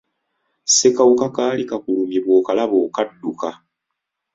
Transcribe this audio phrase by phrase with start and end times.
[0.67, 3.49] Ssekawuka kaali kakulumye bw'okalaba okadduka.